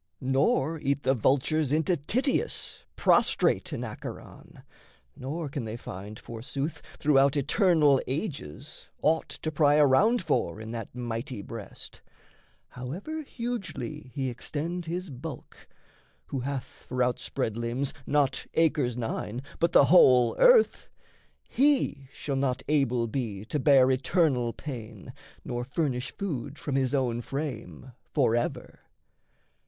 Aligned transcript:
Nor 0.19 0.79
eat 0.79 1.03
the 1.03 1.13
vultures 1.13 1.71
into 1.71 1.95
Tityus 1.95 2.85
Prostrate 2.95 3.71
in 3.71 3.83
Acheron, 3.83 4.63
nor 5.15 5.47
can 5.47 5.63
they 5.65 5.77
find, 5.77 6.17
Forsooth, 6.17 6.81
throughout 6.97 7.37
eternal 7.37 8.01
ages, 8.07 8.89
aught 9.03 9.29
To 9.29 9.51
pry 9.51 9.77
around 9.77 10.23
for 10.23 10.59
in 10.59 10.71
that 10.71 10.95
mighty 10.95 11.43
breast. 11.43 12.01
However 12.69 13.21
hugely 13.21 14.09
he 14.15 14.31
extend 14.31 14.87
his 14.87 15.11
bulk 15.11 15.67
Who 16.25 16.39
hath 16.39 16.65
for 16.89 17.03
outspread 17.03 17.55
limbs 17.55 17.93
not 18.07 18.47
acres 18.55 18.97
nine, 18.97 19.43
But 19.59 19.71
the 19.71 19.85
whole 19.85 20.35
earth 20.39 20.89
he 21.47 22.07
shall 22.11 22.37
not 22.37 22.63
able 22.67 23.05
be 23.05 23.45
To 23.45 23.59
bear 23.59 23.91
eternal 23.91 24.51
pain 24.51 25.13
nor 25.45 25.63
furnish 25.63 26.09
food 26.17 26.57
From 26.57 26.73
his 26.75 26.95
own 26.95 27.21
frame 27.21 27.91
forever. 28.15 28.79